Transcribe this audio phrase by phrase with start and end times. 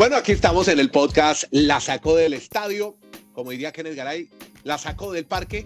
[0.00, 2.96] Bueno, aquí estamos en el podcast La Sacó del Estadio.
[3.34, 4.30] Como diría Kenneth Garay,
[4.64, 5.62] la sacó del parque.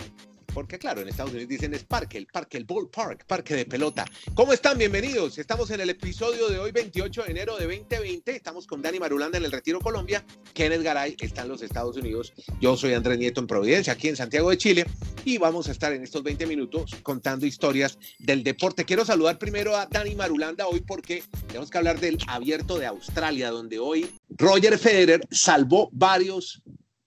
[0.54, 4.04] Porque claro, en Estados Unidos dicen es parque, el parque, el ballpark, parque de pelota.
[4.34, 4.78] ¿Cómo están?
[4.78, 5.36] Bienvenidos.
[5.36, 8.36] Estamos en el episodio de hoy, 28 de enero de 2020.
[8.36, 10.24] Estamos con Dani Marulanda en el Retiro Colombia.
[10.52, 12.32] Kenneth Garay está en los Estados Unidos.
[12.60, 14.86] Yo soy Andrés Nieto en Providencia, aquí en Santiago de Chile.
[15.24, 18.84] Y vamos a estar en estos 20 minutos contando historias del deporte.
[18.84, 23.50] Quiero saludar primero a Dani Marulanda hoy porque tenemos que hablar del abierto de Australia,
[23.50, 26.62] donde hoy Roger Federer salvó varios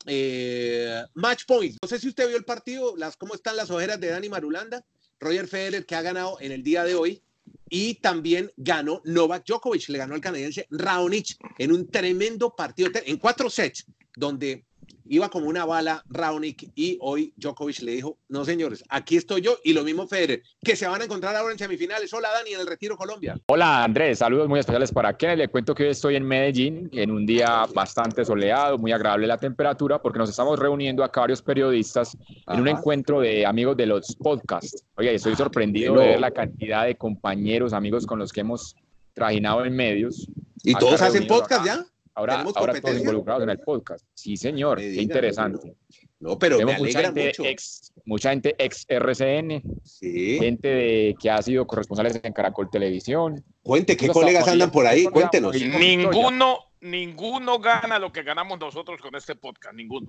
[0.07, 1.77] eh, match points.
[1.81, 4.83] No sé si usted vio el partido, las, cómo están las ojeras de Dani Marulanda.
[5.19, 7.21] Roger Federer que ha ganado en el día de hoy
[7.69, 13.17] y también ganó Novak Djokovic, le ganó al canadiense Raonic en un tremendo partido, en
[13.17, 14.66] cuatro sets, donde
[15.09, 19.57] iba como una bala Raonic y hoy Djokovic le dijo, no señores, aquí estoy yo
[19.63, 22.13] y lo mismo Federer, que se van a encontrar ahora en semifinales.
[22.13, 23.37] Hola Dani, en el Retiro Colombia.
[23.47, 25.37] Hola Andrés, saludos muy especiales para Kenneth.
[25.37, 29.37] Le cuento que hoy estoy en Medellín, en un día bastante soleado, muy agradable la
[29.37, 34.15] temperatura, porque nos estamos reuniendo acá varios periodistas en un encuentro de amigos de los
[34.15, 34.83] podcasts.
[34.95, 38.75] Oye, estoy sorprendido de ver la cantidad de compañeros, amigos con los que hemos
[39.13, 40.27] trajinado en medios.
[40.63, 41.85] ¿Y todos hacen podcast ya?
[42.17, 44.03] Ahora, ahora todos involucrados en el podcast.
[44.15, 45.75] Sí, señor, qué interesante.
[46.19, 47.45] No, pero me mucha gente mucho.
[47.45, 50.39] Ex, mucha gente ex RCN, sí.
[50.39, 53.45] gente de, que ha sido corresponsales en Caracol Televisión.
[53.61, 55.05] Cuente, ¿qué colegas andan por ahí?
[55.05, 55.53] Cuéntenos.
[55.53, 60.07] Ninguno, ninguno gana lo que ganamos nosotros con este podcast, ninguno.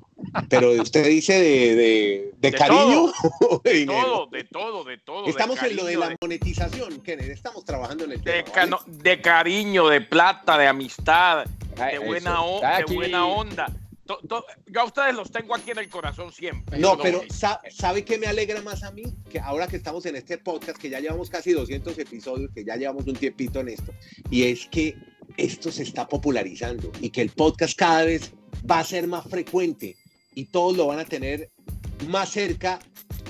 [0.49, 3.13] Pero usted dice de, de, cariño.
[3.49, 5.27] Todo, de todo, de todo, de todo.
[5.27, 7.31] Estamos en lo de la monetización, Kenneth.
[7.31, 8.79] Estamos trabajando en el tema.
[8.87, 12.41] De, cariño, de plata, de amistad, de buena,
[12.79, 13.73] de buena onda.
[14.67, 16.79] yo a ustedes los tengo aquí en el corazón siempre.
[16.79, 17.23] No, pero
[17.71, 19.05] ¿sabe qué me alegra más a mí?
[19.31, 22.77] Que ahora que estamos en este podcast, que ya llevamos casi 200 episodios, que ya
[22.77, 23.93] llevamos un tiempito en esto,
[24.31, 24.97] y es que
[25.39, 28.33] esto se está popularizando y que el podcast cada vez
[28.71, 29.97] va a ser más frecuente
[30.35, 31.51] y todos lo van a tener
[32.09, 32.81] más cerca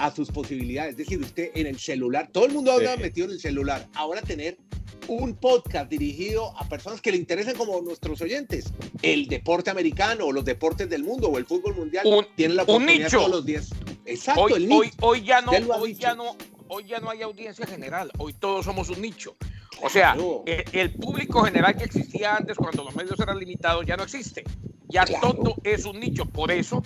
[0.00, 0.92] a sus posibilidades.
[0.92, 4.22] Es decir, usted en el celular, todo el mundo habla metido en el celular, ahora
[4.22, 4.58] tener
[5.06, 10.32] un podcast dirigido a personas que le interesan como nuestros oyentes, el deporte americano o
[10.32, 13.70] los deportes del mundo o el fútbol mundial, tienen la oportunidad todos los días.
[14.04, 14.96] Exacto, hoy, el nicho.
[15.00, 16.36] Hoy, ya no, hoy ya no,
[16.68, 19.36] hoy ya no hay audiencia general, hoy todos somos un nicho.
[19.82, 20.16] O sea,
[20.46, 24.44] eh, el, público general que existía antes cuando los medios eran limitados ya no existe.
[24.88, 26.24] Ya todo es un nicho.
[26.24, 26.82] Por eso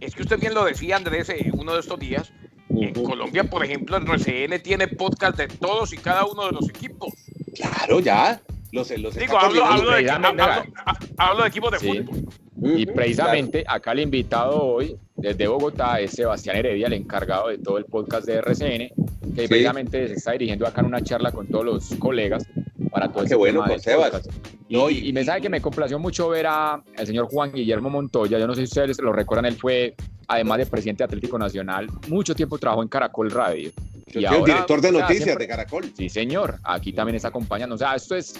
[0.00, 2.32] es que usted bien lo decía, Andrés, eh, uno de estos días.
[2.70, 6.68] En Colombia, por ejemplo, el RCN tiene podcast de todos y cada uno de los
[6.68, 7.12] equipos.
[7.54, 8.40] Claro, ya.
[8.72, 12.26] Los, los Digo, hablo, hablo, de, hablo, de, equipos de fútbol.
[12.62, 17.78] Y precisamente acá el invitado hoy desde Bogotá es Sebastián Heredia, el encargado de todo
[17.78, 18.90] el podcast de RCN,
[19.34, 22.46] que precisamente se está dirigiendo acá en una charla con todos los colegas
[22.90, 24.28] para todo ah, Qué bueno, con Sebas.
[24.68, 28.38] Y, y, me sabe que me complació mucho ver al señor Juan Guillermo Montoya.
[28.38, 29.94] Yo no sé si ustedes lo recuerdan, él fue,
[30.28, 33.70] además de presidente Atlético Nacional, mucho tiempo trabajó en Caracol Radio.
[34.06, 35.90] Y el director de noticias de Caracol.
[35.96, 36.58] Sí, señor.
[36.62, 37.74] Aquí también está acompañando.
[37.74, 38.34] O sea, esto es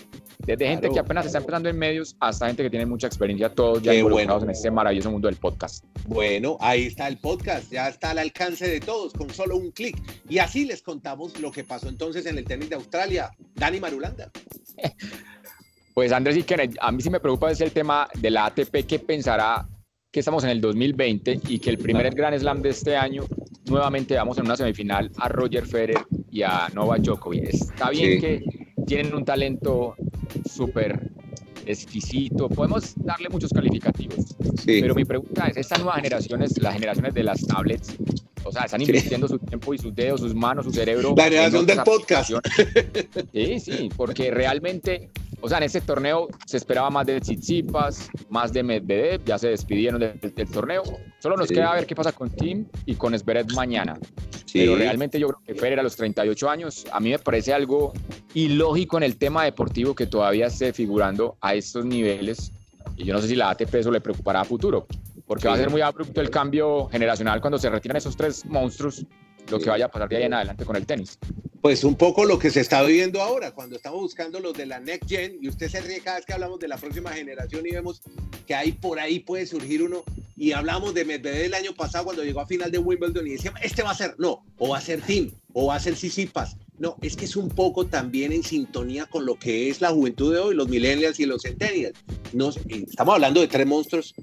[0.47, 3.83] desde gente que apenas está empezando en medios hasta gente que tiene mucha experiencia, todos
[3.83, 5.85] ya involucrados en este maravilloso mundo del podcast.
[6.07, 9.97] Bueno, ahí está el podcast, ya está al alcance de todos con solo un clic.
[10.29, 13.31] Y así les contamos lo que pasó entonces en el tenis de Australia.
[13.55, 14.31] Dani Marulanda.
[15.95, 16.45] Pues Andrés y
[16.81, 19.65] a mí sí me preocupa es el tema de la ATP que pensará
[20.11, 23.25] que estamos en el 2020 y que el primer Grand Slam de este año
[23.67, 25.99] nuevamente vamos en una semifinal a Roger Federer
[26.31, 27.45] y a Novak Djokovic.
[27.45, 28.43] Está bien que
[28.87, 29.95] tienen un talento
[30.55, 31.11] súper
[31.67, 37.23] exquisito, podemos darle muchos calificativos, pero mi pregunta es, estas nuevas generaciones, las generaciones de
[37.25, 37.95] las tablets,
[38.45, 41.15] o sea, están invirtiendo su tiempo y sus dedos, sus manos, su cerebro.
[41.17, 42.33] La generación del podcast.
[43.33, 45.11] Sí, sí, porque realmente
[45.45, 49.49] o sea, en este torneo se esperaba más de Tsitsipas, más de Medvedev, ya se
[49.49, 50.83] despidieron del, torneo.
[51.19, 53.99] Solo nos queda ver qué pasa con Tim y con Zverev mañana.
[54.55, 57.93] Pero realmente yo creo que Federer a los 38 años, a mí me parece algo
[58.33, 62.51] ilógico en el tema deportivo que todavía esté figurando a estos niveles.
[62.97, 64.87] Y yo no sé si la ATP eso le preocupará a futuro,
[65.27, 69.05] porque va a ser muy abrupto el cambio generacional cuando se retiran esos tres monstruos,
[69.51, 71.19] lo que vaya a pasar de ahí en adelante con el tenis
[71.65, 74.81] pues un poco lo que se está viviendo ahora, cuando estamos buscando los de la
[74.81, 77.71] Next Gen, y usted se ríe cada vez que hablamos de la próxima generación y
[77.71, 78.03] vemos
[78.47, 80.05] que ahí por ahí puede surgir uno,
[80.37, 83.63] y hablamos de Medvedev el año pasado cuando llegó a final de Wimbledon y decíamos,
[83.63, 86.55] este va a ser, no, o va a ser Tim, o va a ser Sisipas.
[86.77, 90.35] No, es que es un poco también en sintonía con lo que es la juventud
[90.35, 91.99] de hoy, los millennials y los centennials.
[92.35, 94.15] Nos, estamos hablando de tres monstruos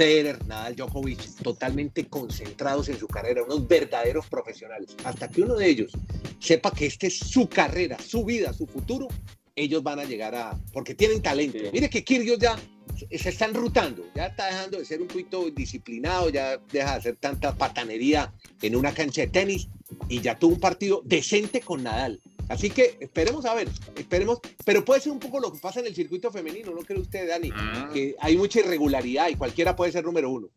[0.00, 4.96] Federer, Nadal, Djokovic, totalmente concentrados en su carrera, unos verdaderos profesionales.
[5.04, 5.92] Hasta que uno de ellos
[6.38, 9.08] sepa que esta es su carrera, su vida, su futuro,
[9.54, 11.58] ellos van a llegar a, porque tienen talento.
[11.70, 12.56] Mire que Kyrgios ya
[12.96, 17.16] se está enrutando, ya está dejando de ser un poquito disciplinado, ya deja de hacer
[17.16, 18.32] tanta patanería
[18.62, 19.68] en una cancha de tenis
[20.08, 22.22] y ya tuvo un partido decente con Nadal.
[22.50, 25.86] Así que esperemos a ver, esperemos, pero puede ser un poco lo que pasa en
[25.86, 27.48] el circuito femenino, ¿no cree usted, Dani?
[27.54, 27.88] Ah.
[27.94, 30.48] Que hay mucha irregularidad y cualquiera puede ser número uno.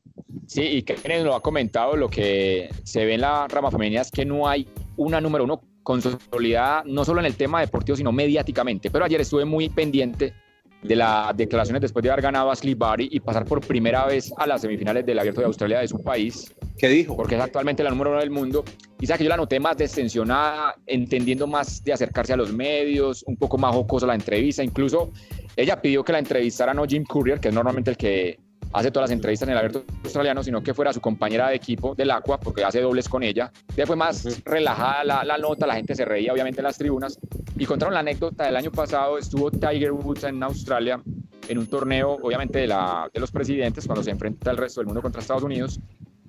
[0.47, 4.09] Sí, y Kenneth lo ha comentado, lo que se ve en la rama femenina es
[4.09, 4.67] que no hay
[4.97, 8.89] una número uno consolidada, no solo en el tema deportivo, sino mediáticamente.
[8.89, 10.33] Pero ayer estuve muy pendiente
[10.83, 14.45] de las declaraciones después de haber ganado a Barry y pasar por primera vez a
[14.45, 16.53] las semifinales del Abierto de Australia de su país.
[16.77, 17.15] ¿Qué dijo?
[17.15, 18.63] Porque es actualmente la número uno del mundo.
[18.99, 23.35] Y que yo la noté más destensionada, entendiendo más de acercarse a los medios, un
[23.37, 24.63] poco más jocosa la entrevista.
[24.63, 25.11] Incluso
[25.55, 28.39] ella pidió que la entrevistara no Jim Courier, que es normalmente el que
[28.73, 31.95] hace todas las entrevistas en el abierto australiano, sino que fuera su compañera de equipo
[31.95, 33.51] del Aqua, porque hace dobles con ella.
[33.77, 37.19] Ya fue más relajada la, la, nota, la gente se reía obviamente en las tribunas.
[37.57, 41.01] Y contaron la anécdota del año pasado, estuvo Tiger Woods en Australia
[41.47, 44.87] en un torneo, obviamente, de, la, de los presidentes, cuando se enfrenta el resto del
[44.87, 45.79] mundo contra Estados Unidos.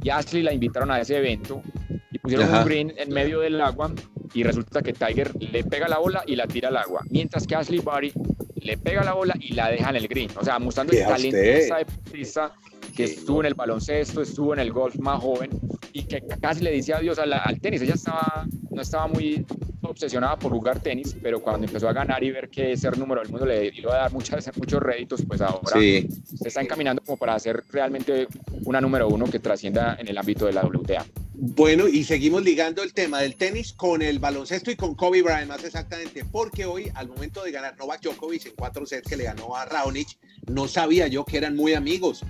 [0.02, 1.62] Y Ashley la invitaron a ese evento
[2.10, 3.92] y pusieron un green en medio del agua
[4.34, 7.54] y resulta que Tiger le pega la bola y la tira al agua, mientras que
[7.54, 8.12] Ashley Barry
[8.56, 10.30] le pega la bola y la deja en el green.
[10.36, 12.52] O sea, mostrando el talento de esa deportista
[12.94, 15.50] que estuvo en el baloncesto, estuvo en el golf más joven
[15.92, 17.82] y que casi le dice adiós al tenis.
[17.82, 19.46] Ella estaba, no estaba muy
[19.90, 23.30] obsesionada por jugar tenis, pero cuando empezó a ganar y ver que ser número del
[23.30, 26.08] mundo le iba a dar muchas, muchos réditos, pues ahora se
[26.44, 28.26] está encaminando como para ser realmente
[28.64, 31.04] una número uno que trascienda en el ámbito de la WTA.
[31.36, 35.48] Bueno, y seguimos ligando el tema del tenis con el baloncesto y con Kobe Bryant
[35.48, 39.24] más exactamente, porque hoy al momento de ganar Novak Djokovic en cuatro sets que le
[39.24, 40.16] ganó a Raonic,
[40.46, 42.24] no sabía yo que eran muy amigos.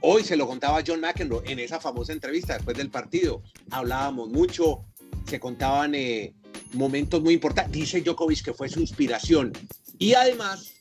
[0.00, 3.42] Hoy se lo contaba John McEnroe en esa famosa entrevista después del partido.
[3.70, 4.84] Hablábamos mucho,
[5.26, 6.34] se contaban eh,
[6.72, 7.72] momentos muy importantes.
[7.72, 9.52] Dice Djokovic que fue su inspiración.
[9.98, 10.78] Y además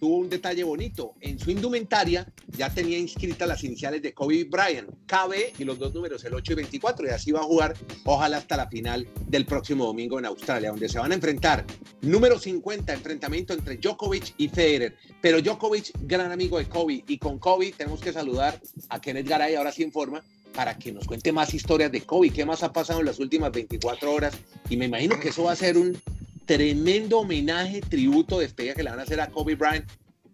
[0.00, 1.14] tuvo un detalle bonito.
[1.20, 5.92] En su indumentaria ya tenía inscritas las iniciales de Kobe Bryant, KB y los dos
[5.92, 9.44] números, el 8 y 24, y así va a jugar, ojalá hasta la final del
[9.44, 11.66] próximo domingo en Australia, donde se van a enfrentar.
[12.00, 14.96] Número 50, enfrentamiento entre Djokovic y Federer.
[15.20, 18.58] Pero Djokovic, gran amigo de Kobe, y con Kobe tenemos que saludar
[18.88, 20.24] a Kenneth Garay, ahora sí en forma,
[20.54, 23.52] para que nos cuente más historias de Kobe, qué más ha pasado en las últimas
[23.52, 24.34] 24 horas.
[24.68, 26.00] Y me imagino que eso va a ser un
[26.46, 29.88] tremendo homenaje, tributo, despedida que le van a hacer a Kobe Bryant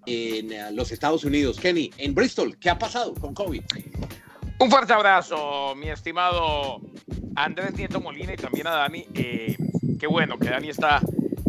[0.06, 1.58] en eh, los Estados Unidos.
[1.58, 3.62] Kenny, en Bristol, ¿qué ha pasado con Kobe?
[4.58, 6.80] Un fuerte abrazo, mi estimado
[7.34, 9.06] Andrés Nieto Molina y también a Dani.
[9.12, 9.56] Eh,
[10.00, 11.02] qué bueno que Dani está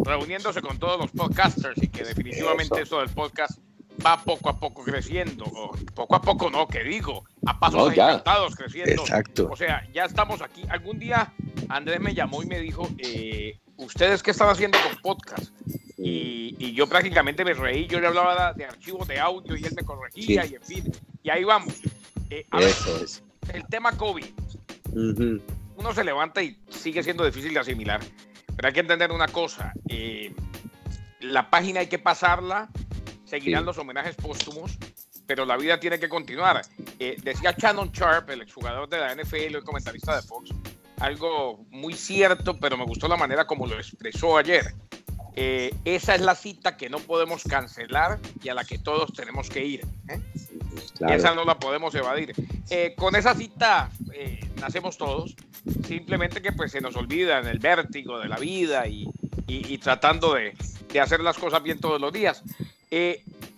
[0.04, 3.58] reuniéndose con todos los podcasters y que definitivamente eso, del podcast
[4.04, 5.46] va poco a poco creciendo.
[5.94, 9.02] poco a poco no, que digo, a pasos no, creciendo.
[9.02, 9.48] Exacto.
[9.50, 10.62] O sea, ya estamos aquí.
[10.68, 11.32] Algún día
[11.68, 15.52] Andrés me llamó y me dijo, eh, ¿ustedes qué están haciendo con podcast?
[15.96, 19.82] Y, yo prácticamente me reí, yo le hablaba de, archivos de audio y él me
[19.82, 20.92] corregía y en fin,
[21.24, 21.74] y ahí vamos.
[22.30, 22.46] Eh,
[23.52, 24.26] el tema COVID.
[25.76, 28.00] Uno se levanta y sigue siendo difícil de asimilar,
[28.54, 30.32] pero hay que entender una cosa, eh,
[31.20, 32.68] la página hay que pasarla,
[33.24, 34.78] seguirán los homenajes póstumos,
[35.28, 36.62] pero la vida tiene que continuar.
[36.98, 40.50] Eh, decía Shannon Sharp, el exjugador de la NFL, el comentarista de Fox,
[40.98, 44.74] algo muy cierto, pero me gustó la manera como lo expresó ayer.
[45.36, 49.50] Eh, esa es la cita que no podemos cancelar y a la que todos tenemos
[49.50, 49.86] que ir.
[50.08, 50.18] ¿eh?
[51.10, 52.32] Esa no la podemos evadir.
[52.70, 53.90] Eh, con esa cita
[54.60, 55.36] nacemos todos,
[55.86, 59.06] simplemente que pues se nos olvida en el vértigo de la vida y,
[59.78, 60.56] tratando de,
[60.98, 62.42] hacer las cosas bien todos los días.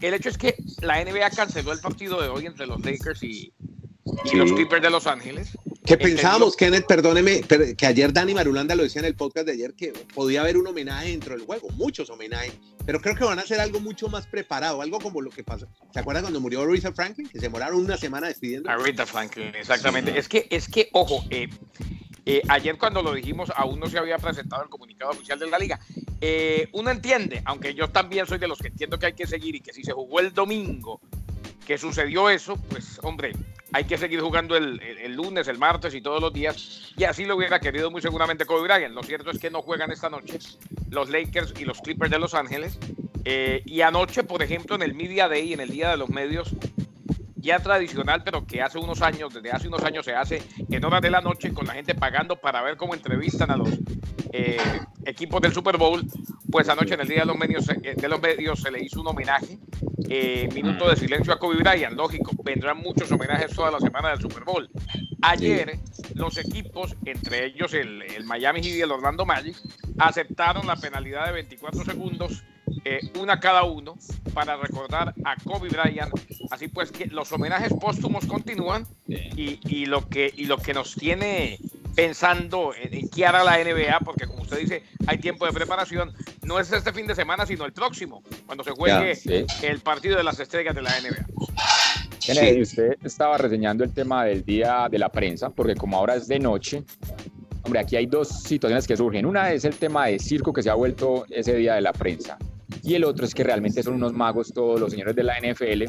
[0.09, 3.53] El hecho es que la NBA canceló el partido de hoy entre los Lakers y,
[4.33, 5.57] los Clippers de Los Ángeles.
[5.85, 7.43] Que pensábamos, Kenneth, perdóneme,
[7.77, 10.67] que ayer Dani Marulanda lo decía en el podcast de ayer, que podía haber un
[10.67, 12.53] homenaje dentro del juego, muchos homenajes,
[12.87, 15.69] pero creo que van a hacer algo mucho más preparado, algo como lo que pasó.
[15.93, 17.29] ¿Se acuerdan cuando murió Aretha Franklin?
[17.29, 18.71] Que se demoraron una semana despidiendo.
[18.71, 20.17] Aretha Franklin, exactamente.
[20.19, 21.49] Es que, es que, ojo, eh,
[22.33, 25.59] eh, ayer cuando lo dijimos, aún no se había presentado el comunicado oficial de la
[25.59, 25.81] liga.
[26.21, 29.57] Eh, uno entiende, aunque yo también soy de los que entiendo que hay que seguir
[29.57, 31.01] y que si se jugó el domingo,
[31.67, 33.33] que sucedió eso, pues hombre,
[33.73, 34.81] hay que seguir jugando el,
[35.13, 36.93] lunes, el martes y todos los días.
[36.97, 38.95] Y así lo hubiera querido muy seguramente Kobe Bryant.
[38.95, 40.39] Lo cierto es que no juegan esta noche
[40.89, 42.79] los Lakers y los Clippers de Los Ángeles.
[43.25, 46.55] Eh, y anoche, por ejemplo, en el Media Day, en el Día de los Medios,
[47.41, 51.01] ya tradicional, pero que hace unos años, desde hace unos años se hace en horas
[51.01, 53.71] de la noche con la gente pagando para ver cómo entrevistan a los
[54.33, 54.59] eh,
[55.05, 56.05] equipos del Super Bowl,
[56.51, 59.01] pues anoche en el Día de los Medios, eh, de los medios se le hizo
[59.01, 59.59] un homenaje,
[60.09, 64.21] eh, minuto de silencio a Kobe Bryant, lógico, vendrán muchos homenajes toda la semana del
[64.21, 64.71] Super Bowl.
[65.23, 65.79] Ayer
[66.15, 69.57] los equipos, entre ellos el, el Miami Heat y el Orlando Magic,
[69.99, 72.45] aceptaron la penalidad de 24 segundos
[72.85, 73.97] eh, una cada uno
[74.33, 76.13] para recordar a Kobe Bryant.
[76.51, 81.59] Así pues que los homenajes póstumos continúan y, lo, que, y lo que nos tiene
[81.95, 86.59] pensando en, qué hará la NBA, porque como usted dice, hay tiempo de preparación, no
[86.59, 89.19] es este fin de semana, sino el próximo, cuando se juegue
[89.63, 92.63] el partido de las estrellas de la NBA.
[92.63, 96.39] usted estaba reseñando el tema del día de la prensa, porque como ahora es de
[96.39, 96.85] noche,
[97.63, 99.27] hombre, aquí hay dos situaciones que surgen.
[99.27, 102.39] Una es el tema de circo que se ha vuelto ese día de la prensa.
[102.83, 105.85] Y el otro es que realmente son unos magos todos los señores de la NFL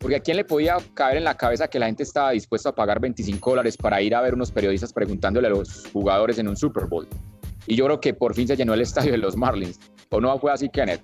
[0.00, 2.74] porque a quién le podía caber en la cabeza que la gente estaba dispuesta a
[2.74, 6.56] pagar 25 dólares para ir a ver unos periodistas preguntándole a los jugadores en un
[6.56, 7.06] Super Bowl.
[7.66, 9.78] Y yo creo que por fin se llenó el estadio de los Marlins.
[10.08, 11.02] ¿O no fue así, Kenneth?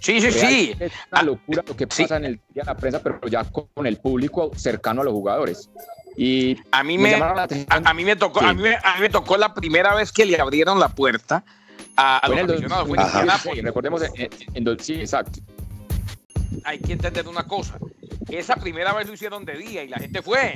[0.00, 0.74] sí, sí, sí.
[0.80, 3.86] Es una locura lo que pasa en el día de la prensa, pero ya con
[3.86, 5.70] el público cercano a los jugadores.
[6.16, 8.62] Y a mí me, a, mí me tocó, a, mí
[9.00, 11.44] me, tocó la primera vez que le abrieron la puerta
[11.96, 12.88] a, a los aficionados.
[13.62, 15.40] recordemos, en, sí, exacto.
[16.64, 17.78] Hay que entender una cosa.
[18.28, 20.54] Esa primera vez lo hicieron de día y la gente fue.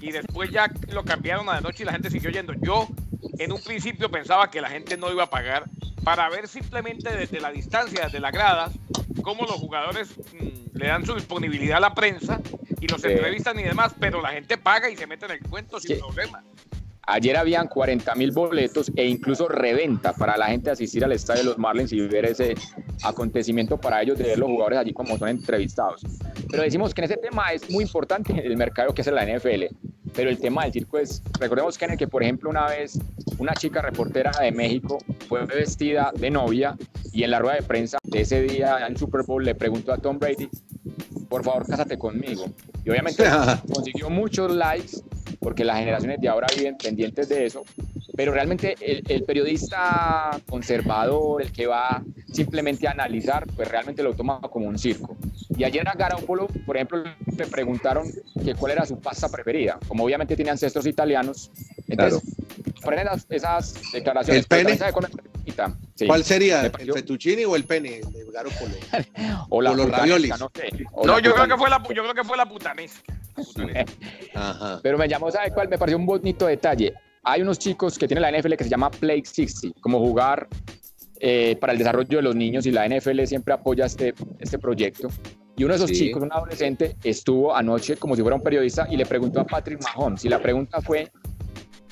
[0.00, 2.54] Y después ya lo cambiaron a de noche y la gente siguió yendo.
[2.54, 2.88] Yo
[3.38, 5.64] en un principio pensaba que la gente no iba a pagar
[6.04, 8.72] para ver simplemente desde la distancia, desde las gradas,
[9.22, 12.40] cómo los jugadores mm, le dan su disponibilidad a la prensa
[12.80, 15.78] y los entrevistan y demás, pero la gente paga y se mete en el cuento
[15.78, 16.42] sin problema.
[17.06, 21.48] Ayer habían 40 mil boletos e incluso reventa para la gente asistir al estadio de
[21.48, 22.54] los Marlins y ver ese
[23.02, 26.02] acontecimiento para ellos de ver los jugadores allí como son entrevistados.
[26.48, 29.64] Pero decimos que en ese tema es muy importante el mercado que es la NFL.
[30.14, 32.98] Pero el tema del circo es, recordemos que en el que, por ejemplo, una vez
[33.38, 36.76] una chica reportera de México fue vestida de novia
[37.12, 39.98] y en la rueda de prensa de ese día en Super Bowl le preguntó a
[39.98, 40.48] Tom Brady,
[41.28, 42.44] por favor, cásate conmigo.
[42.84, 43.24] Y obviamente
[43.72, 44.98] consiguió muchos likes
[45.42, 47.64] porque las generaciones de ahora viven pendientes de eso,
[48.16, 54.40] pero realmente el, periodista conservador, el que va simplemente a analizar, pues realmente lo toma
[54.40, 55.16] como un circo.
[55.56, 57.02] Y ayer a Garoppolo, por ejemplo,
[57.36, 58.06] le preguntaron
[58.44, 59.78] que cuál era su pasta preferida.
[59.88, 61.50] Como obviamente tiene ancestros italianos,
[61.88, 62.22] entonces
[62.80, 63.16] claro.
[63.28, 64.42] esas declaraciones.
[64.42, 64.78] ¿El pene?
[66.06, 66.66] ¿Cuál sería?
[66.66, 68.74] ¿El fettuccine o el pene de Garoppolo?
[69.48, 70.32] o, los raviolis.
[70.38, 73.12] No, yo, creo que fue la, yo creo que fue la putanesca.
[74.82, 75.68] Pero me llamó, ¿sabe cuál?
[75.68, 76.94] Me pareció un bonito detalle.
[77.24, 80.48] Hay unos chicos que tiene la NFL que se llama Play 60, como jugar
[81.20, 85.08] eh, para el desarrollo de los niños y la NFL siempre apoya este, este proyecto.
[85.56, 88.96] Y uno de esos chicos, un adolescente, estuvo anoche como si fuera un periodista y
[88.96, 90.24] le preguntó a Patrick Mahomes.
[90.24, 91.12] Y la pregunta fue,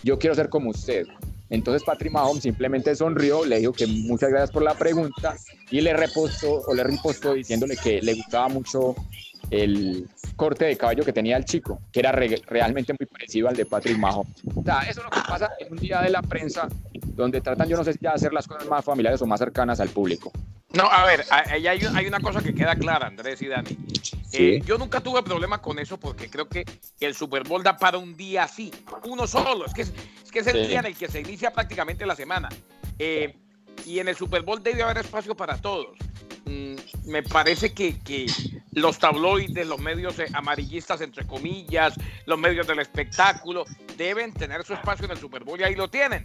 [0.03, 1.07] yo quiero ser como usted.
[1.51, 5.37] Entonces Patrick Mahomes simplemente sonrió, le dijo que muchas gracias por la pregunta
[5.71, 8.95] y le repostó o le repostó diciéndole que le gustaba mucho
[9.51, 13.67] el corte de cabello que tenía el chico, que era realmente muy parecido al de
[13.67, 14.43] Patrick Mahomes.
[14.55, 16.69] O sea, eso es lo que pasa en un día de la prensa
[17.15, 19.81] donde tratan, yo no sé si ya hacer las cosas más familiares o más cercanas
[19.81, 20.33] al público.
[20.73, 23.77] No, a ver, hay, hay una cosa que queda clara, Andrés y Dani.
[24.33, 26.65] Eh, yo nunca tuve problema con eso porque creo que
[27.01, 28.71] el Super Bowl da para un día así,
[29.05, 29.67] uno solo.
[29.67, 29.93] Es que es,
[30.31, 32.49] que es el día en el que se inicia prácticamente la semana.
[32.99, 33.35] Eh,
[33.85, 35.97] y en el Super Bowl debe haber espacio para todos.
[36.45, 36.75] Mm,
[37.07, 37.97] me parece que,
[38.73, 41.95] los tabloides, los medios amarillistas, entre comillas,
[42.27, 43.65] los medios del espectáculo,
[43.97, 46.25] deben tener su espacio en el Super Bowl y ahí lo tienen.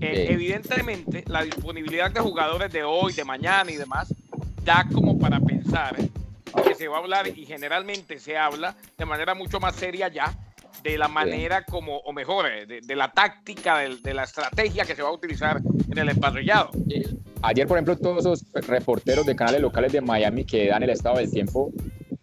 [0.00, 4.12] Eh, evidentemente, la disponibilidad de jugadores de hoy, de mañana y demás,
[4.64, 5.96] da como para pensar
[6.66, 10.32] que se va a hablar y generalmente se habla de manera mucho más seria ya
[10.82, 15.02] de la manera como, o mejor, eh, de, la táctica, de, la estrategia que se
[15.02, 15.60] va a utilizar
[15.90, 16.70] en el emparrillado.
[17.46, 21.18] Ayer, por ejemplo, todos esos reporteros de canales locales de Miami que dan el estado
[21.18, 21.70] del tiempo,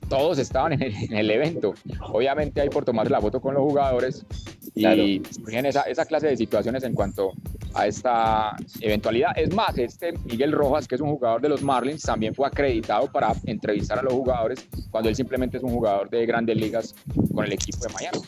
[0.09, 1.75] todos estaban en el, evento.
[2.11, 4.25] Obviamente hay por tomarse la foto con los jugadores
[4.73, 7.33] y surgen esa, esa clase de situaciones en cuanto
[7.75, 9.29] a esta eventualidad.
[9.35, 13.11] Es más, este Miguel Rojas, que es un jugador de los Marlins, también fue acreditado
[13.11, 16.95] para entrevistar a los jugadores cuando él simplemente es un jugador de grandes ligas
[17.31, 18.19] con el equipo de Miami.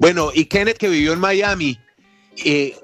[0.00, 1.78] Bueno, y Kenneth que vivió en Miami
[2.44, 2.74] eh,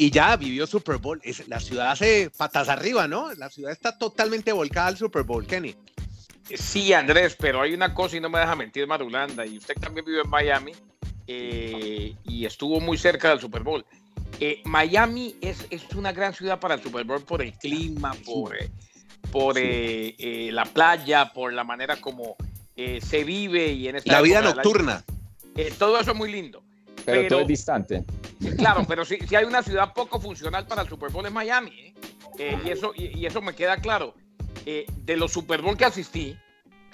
[0.00, 3.34] y ya vivió Super Bowl, es, la ciudad hace patas arriba, ¿no?
[3.34, 5.76] La ciudad está totalmente volcada al Super Bowl, Kenny.
[6.54, 10.06] Sí, Andrés, pero hay una cosa y no me deja mentir Marulanda, y usted también
[10.06, 10.72] vivió en Miami
[11.26, 13.84] eh, y estuvo muy cerca del Super Bowl.
[14.40, 18.56] Eh, Miami es, es, una gran ciudad para el Super Bowl por el clima, por,
[19.30, 22.36] por la playa, por la manera como
[22.74, 25.04] se vive y en esta la vida nocturna.
[25.56, 26.62] Eh, todo eso es muy lindo.
[27.04, 28.04] Pero, todo es distante.
[28.56, 31.70] Claro, pero si, si, hay una ciudad poco funcional para el Super Bowl es Miami.
[31.70, 31.94] ¿eh?
[32.38, 34.14] Eh, y, eso, y, eso me queda claro.
[34.64, 36.36] de los Super Bowl que asistí,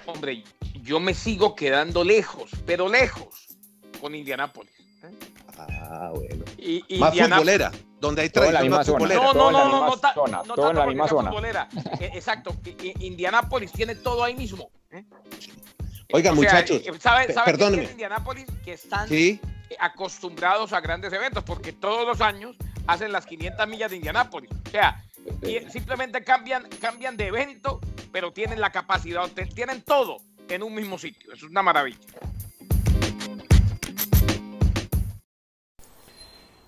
[0.06, 0.42] hombre,
[0.82, 3.46] yo me sigo quedando lejos, pero lejos,
[4.00, 4.72] con Indianápolis.
[5.58, 6.44] Ah, bueno.
[6.58, 8.62] Y, más futbolera, donde hay futbolera.
[8.62, 11.68] No, no, no, no, no, no, todo en la misma zona.
[12.00, 12.54] Eh, exacto,
[13.00, 14.70] Indianápolis tiene todo ahí mismo.
[16.08, 16.12] ¿Eh?
[16.12, 17.86] Oigan, muchachos, eh, ¿sabe, sabe perdónenme.
[17.86, 19.08] Que Indianápolis que están
[19.78, 24.50] acostumbrados a grandes eventos porque todos los años hacen las 500 millas de Indianápolis.
[24.66, 25.02] O sea,
[25.70, 27.80] simplemente cambian, cambian de evento,
[28.12, 31.32] pero tienen la capacidad, tienen todo en un mismo sitio.
[31.32, 31.98] Eso es una maravilla.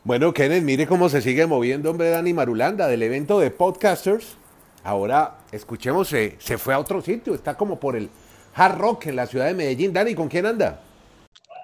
[0.05, 4.39] Bueno, Kenneth, mire cómo se sigue moviendo, hombre, Dani Marulanda, del evento de podcasters.
[4.83, 8.09] Ahora, escuchemos, se, se fue a otro sitio, está como por el
[8.55, 9.93] Hard Rock en la ciudad de Medellín.
[9.93, 10.81] Dani, ¿con quién anda?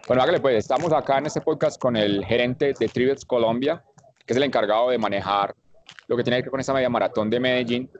[0.07, 3.83] Bueno, hágale pues, estamos acá en este podcast con el gerente de Trivets Colombia,
[4.27, 5.55] que es el encargado de manejar
[6.07, 7.91] lo que tiene que ver con esta media maratón de Medellín,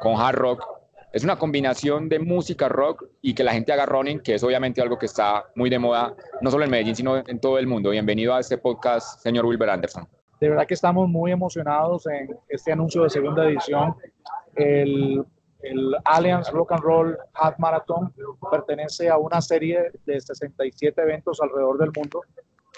[0.00, 0.66] con Hard Rock.
[1.12, 4.80] Es una combinación de música rock y que la gente haga running, que es obviamente
[4.80, 7.90] algo que está muy de moda, no solo en Medellín, sino en todo el mundo.
[7.90, 10.08] Bienvenido a este podcast, señor Wilber Anderson.
[10.40, 13.94] De verdad que estamos muy emocionados en este anuncio de segunda edición.
[14.56, 15.24] El
[15.62, 18.12] el Alliance Rock and Roll Half Marathon
[18.50, 22.22] pertenece a una serie de 67 eventos alrededor del mundo.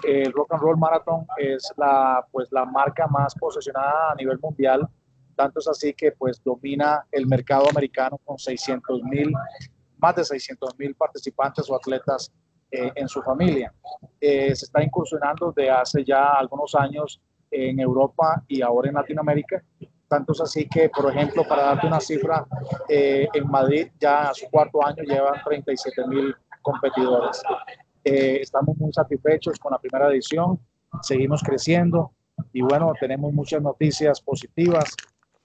[0.03, 4.89] El Rock and Roll Marathon es la, pues, la marca más posesionada a nivel mundial.
[5.37, 9.33] Tanto es así que pues domina el mercado americano con 600 mil,
[9.99, 12.33] más de 600 mil participantes o atletas
[12.71, 13.73] eh, en su familia.
[14.21, 19.63] Eh, se está incursionando de hace ya algunos años en Europa y ahora en Latinoamérica
[20.09, 22.47] Tantos así que, por ejemplo, para darte una cifra,
[22.89, 27.43] eh, en Madrid ya a su cuarto año llevan 37 mil competidores.
[28.05, 30.61] Eh, estamos muy satisfechos con la primera edición,
[31.03, 32.13] seguimos creciendo
[32.53, 34.95] y bueno, tenemos muchas noticias positivas,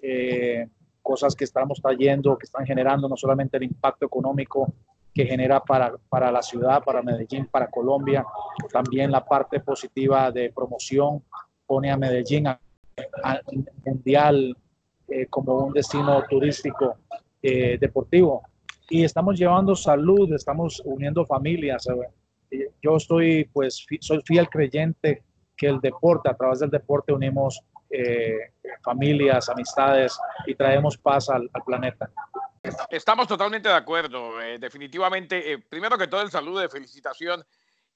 [0.01, 0.67] eh,
[1.01, 4.73] cosas que estamos trayendo, que están generando no solamente el impacto económico
[5.13, 8.25] que genera para, para la ciudad, para Medellín, para Colombia,
[8.71, 11.23] también la parte positiva de promoción
[11.65, 12.59] pone a Medellín a
[13.85, 14.55] mundial
[15.07, 16.97] eh, como un destino turístico
[17.41, 18.43] eh, deportivo.
[18.89, 21.87] Y estamos llevando salud, estamos uniendo familias.
[22.51, 25.23] Eh, yo estoy, pues, soy fiel creyente
[25.57, 27.61] que el deporte, a través del deporte unimos
[28.83, 32.07] familias, amistades y traemos paz al, planeta.
[32.91, 34.37] Estamos totalmente de acuerdo.
[34.59, 37.43] definitivamente, primero que todo, el saludo de felicitación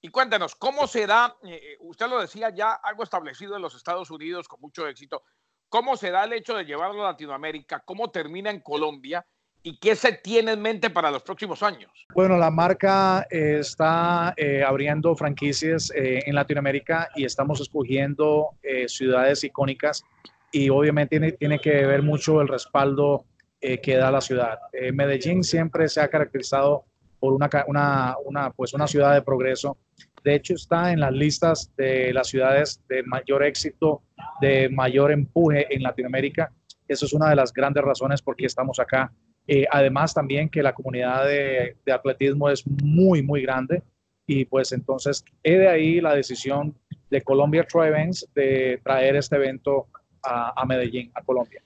[0.06, 3.74] y cuéntanos, ¿cómo se da, eh, eh, usted lo decía ya, algo establecido en los
[3.74, 5.24] Estados Unidos con mucho éxito,
[5.70, 9.26] cómo se da el hecho de llevarlo a Latinoamérica, cómo termina en Colombia
[9.63, 11.89] y qué se tiene en mente para los próximos años?
[12.13, 14.36] Bueno, la marca eh, está
[14.68, 18.50] abriendo franquicias en Latinoamérica y estamos escogiendo
[18.88, 20.04] ciudades icónicas
[20.52, 23.24] y obviamente tiene, tiene, que ver mucho el respaldo
[23.62, 24.60] que da la ciudad.
[24.92, 26.84] Medellín siempre se ha caracterizado
[27.24, 29.78] por una, una, pues una ciudad de progreso
[30.24, 34.04] de hecho, está en las listas de las ciudades de mayor éxito,
[34.40, 36.52] de mayor empuje en Latinoamérica.
[36.88, 39.12] Eso es una de las grandes razones por qué estamos acá.
[39.48, 43.84] Eh, además, también que la comunidad de, atletismo es muy, muy grande.
[44.26, 46.74] Y pues entonces, he de ahí la decisión
[47.10, 49.88] de Colombia Events de traer este evento
[50.22, 51.62] a, a Medellín, a Colombia.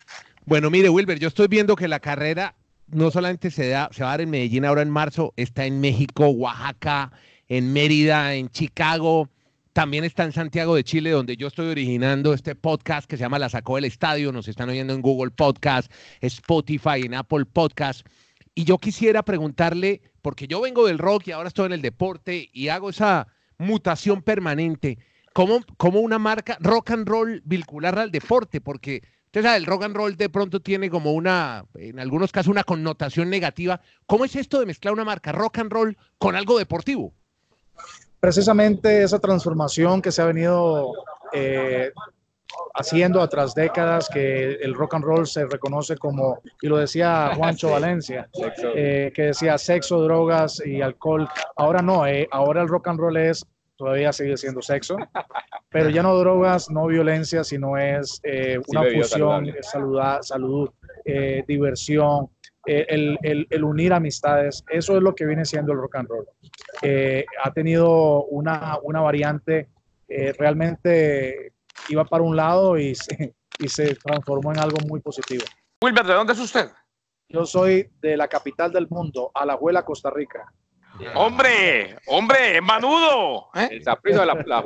[0.46, 2.56] Bueno, mire, Wilber, yo estoy viendo que la carrera
[2.88, 5.80] no solamente se, da, se va a dar en Medellín ahora en marzo, está en
[5.80, 7.12] México, Oaxaca,
[7.48, 9.30] en Mérida, en Chicago,
[9.78, 13.38] también está en Santiago de Chile, donde yo estoy originando este podcast que se llama
[13.38, 14.32] La Sacó del Estadio.
[14.32, 18.04] Nos están oyendo en Google Podcast, Spotify, en Apple Podcast.
[18.56, 22.50] Y yo quisiera preguntarle, porque yo vengo del rock y ahora estoy en el deporte
[22.52, 23.28] y hago esa
[23.60, 24.98] mutación permanente,
[25.34, 28.62] ¿cómo, cómo una marca rock and roll vincular al deporte?
[28.62, 32.52] Porque usted sabe, el rock and roll de pronto tiene como una, en algunos casos,
[32.52, 33.80] una connotación negativa.
[34.06, 37.14] ¿Cómo es esto de mezclar una marca rock and roll con algo deportivo?
[38.20, 40.92] precisamente esa transformación que se ha venido
[41.34, 41.92] eh,
[42.74, 47.32] haciendo a tras décadas, que el rock and roll se reconoce como, y lo decía
[47.36, 48.28] Juancho Valencia,
[48.76, 51.28] eh, que decía sexo, drogas y alcohol.
[51.56, 53.46] Ahora no, eh, ahora el rock and roll es,
[53.78, 54.98] todavía sigue siendo sexo,
[55.70, 58.22] pero ya no drogas, no violencia, sino es
[58.68, 60.70] una fusión, salud, salud
[61.48, 62.30] diversión,
[62.68, 66.28] el, el, unir amistades, eso es lo que viene siendo el rock and roll.
[66.82, 69.70] Eh, ha tenido una, una variante,
[70.08, 71.54] eh, realmente
[71.90, 75.44] iba para un lado y se, y se transformó en algo muy positivo.
[75.82, 76.70] Wilber, ¿de dónde es usted?
[77.30, 80.52] Yo soy de la capital del mundo, Alajuela, Costa Rica.
[81.16, 83.50] Hombre, hombre, manudo.
[83.56, 83.70] ¿eh?
[83.72, 84.62] El zaprizo de la, la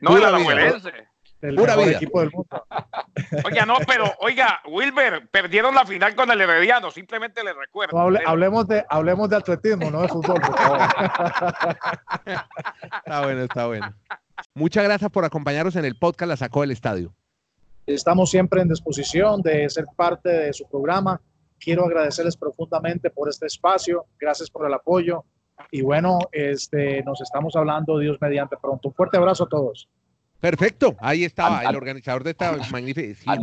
[0.00, 1.90] No, de la alajuelense el Pura vida.
[1.92, 2.66] equipo del mundo.
[3.44, 7.98] Oiga, no, pero oiga, Wilber, perdieron la final con el Herediano, simplemente le recuerdo.
[7.98, 10.40] hablemos, de, hablemos de atletismo, no de fútbol.
[13.04, 13.94] está bueno, está bueno.
[14.54, 17.12] Muchas gracias por acompañarnos en el podcast La Sacó del Estadio.
[17.86, 21.20] Estamos siempre en disposición de ser parte de su programa.
[21.58, 24.06] Quiero agradecerles profundamente por este espacio.
[24.18, 25.24] Gracias por el apoyo.
[25.70, 28.88] Y bueno, este, nos estamos hablando, Dios mediante pronto.
[28.88, 29.88] Un fuerte abrazo a todos.
[30.40, 33.34] Perfecto, ahí estaba el organizador de esta magnífica.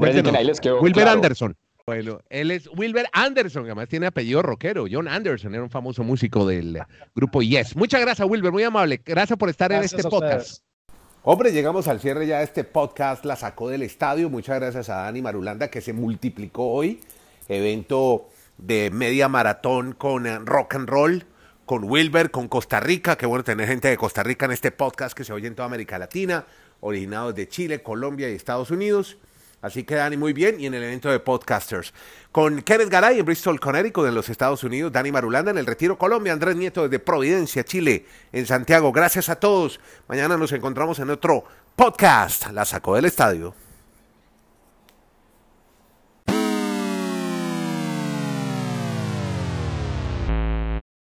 [0.82, 1.56] Wilber Anderson.
[1.86, 4.86] Bueno, él es Wilber Anderson, que además tiene apellido rockero.
[4.92, 6.80] John Anderson era un famoso músico del
[7.16, 7.76] grupo Yes.
[7.76, 9.02] Muchas gracias, Wilber, muy amable.
[9.04, 10.62] Gracias por estar en este podcast.
[11.24, 14.30] Hombre, llegamos al cierre ya de este podcast, la sacó del estadio.
[14.30, 17.02] Muchas gracias a Dani Marulanda que se multiplicó hoy.
[17.48, 21.26] Evento de media maratón con eh, rock and roll,
[21.70, 23.16] con Wilber, con Costa Rica.
[23.16, 25.68] Qué bueno tener gente de Costa Rica en este podcast que se oye en toda
[25.68, 26.44] América Latina
[26.80, 29.18] originados de Chile, Colombia y Estados Unidos.
[29.62, 30.60] Así que Dani, muy bien.
[30.60, 31.94] Y en el evento de podcasters.
[32.32, 34.92] Con Kenneth Garay en Bristol, Connecticut, en los Estados Unidos.
[34.92, 36.34] Dani Marulanda en el Retiro, Colombia.
[36.34, 38.92] Andrés Nieto desde Providencia, Chile, en Santiago.
[38.92, 39.80] Gracias a todos.
[40.08, 41.44] Mañana nos encontramos en otro
[41.76, 42.50] podcast.
[42.52, 43.54] La sacó del estadio.